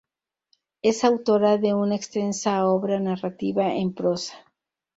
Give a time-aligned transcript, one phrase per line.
[0.81, 4.33] Es autora de una extensa obra narrativa en prosa.